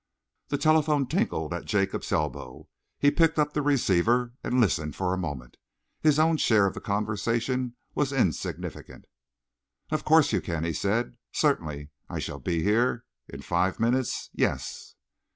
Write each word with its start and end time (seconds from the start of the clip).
The 0.47 0.57
telephone 0.57 1.05
tinkled 1.05 1.53
at 1.53 1.65
Jacob's 1.65 2.11
elbow. 2.11 2.67
He 2.97 3.11
picked 3.11 3.37
up 3.37 3.53
the 3.53 3.61
receiver 3.61 4.33
and 4.43 4.59
listened 4.59 4.95
for 4.95 5.13
a 5.13 5.17
moment. 5.19 5.57
His 6.01 6.17
own 6.17 6.37
share 6.37 6.65
of 6.65 6.73
the 6.73 6.81
conversation 6.81 7.75
was 7.93 8.11
insignificant. 8.11 9.05
"Of 9.91 10.03
course 10.03 10.33
you 10.33 10.41
can," 10.41 10.63
he 10.63 10.73
said. 10.73 11.17
"Certainly, 11.31 11.91
I 12.09 12.17
shall 12.17 12.39
be 12.39 12.63
here.... 12.63 13.05
In 13.27 13.43
five 13.43 13.79
minutes?... 13.79 14.31
Yes!" 14.33 14.95